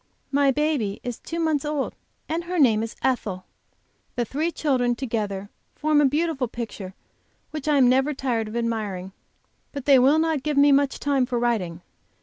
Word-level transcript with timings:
My 0.31 0.49
baby 0.49 0.99
is 1.03 1.19
two 1.19 1.39
months 1.39 1.63
old, 1.63 1.93
and 2.27 2.45
her 2.45 2.57
name 2.57 2.81
is 2.81 2.95
Ethel. 3.03 3.45
The 4.15 4.25
three 4.25 4.51
children 4.51 4.95
together 4.95 5.51
form 5.75 6.01
a 6.01 6.05
beautiful 6.05 6.47
picture 6.47 6.95
which 7.51 7.67
I 7.67 7.77
am 7.77 7.87
never 7.87 8.11
tired 8.15 8.47
of 8.47 8.55
admiring. 8.55 9.11
But 9.71 9.85
they 9.85 9.99
will 9.99 10.17
not 10.17 10.41
give 10.41 10.57
me 10.57 10.71
much 10.71 10.99
time 10.99 11.27
for 11.27 11.37
writing. 11.37 11.83